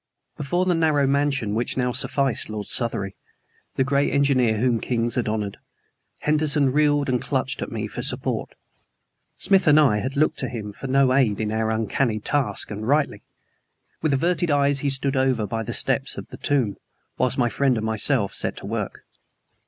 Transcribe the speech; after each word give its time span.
Before 0.35 0.65
the 0.65 0.73
narrow 0.73 1.05
mansion 1.05 1.53
which 1.53 1.77
now 1.77 1.91
sufficed 1.91 2.49
Lord 2.49 2.65
Southery, 2.65 3.15
the 3.75 3.83
great 3.83 4.11
engineer 4.11 4.57
whom 4.57 4.79
kings 4.79 5.13
had 5.13 5.27
honored, 5.27 5.59
Henderson 6.21 6.71
reeled 6.71 7.07
and 7.07 7.21
clutched 7.21 7.61
at 7.61 7.71
me 7.71 7.85
for 7.85 8.01
support. 8.01 8.55
Smith 9.37 9.67
and 9.67 9.79
I 9.79 9.99
had 9.99 10.17
looked 10.17 10.39
to 10.39 10.49
him 10.49 10.73
for 10.73 10.87
no 10.87 11.13
aid 11.13 11.39
in 11.39 11.51
our 11.51 11.69
uncanny 11.69 12.19
task, 12.19 12.71
and 12.71 12.87
rightly. 12.87 13.21
With 14.01 14.11
averted 14.11 14.49
eyes 14.49 14.79
he 14.79 14.89
stood 14.89 15.15
over 15.15 15.45
by 15.45 15.61
the 15.61 15.71
steps 15.71 16.17
of 16.17 16.29
the 16.29 16.37
tomb, 16.37 16.77
whilst 17.19 17.37
my 17.37 17.49
friend 17.49 17.77
and 17.77 17.85
myself 17.85 18.33
set 18.33 18.57
to 18.57 18.65
work. 18.65 19.03